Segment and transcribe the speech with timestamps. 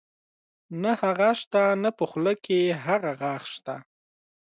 [0.81, 3.75] نۀ هغه شته نۀ پۀ خولۀ کښې هغه غاخ شته